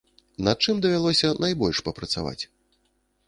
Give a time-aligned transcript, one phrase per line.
[0.45, 2.39] Над чым давялося найбольш папрацаваць?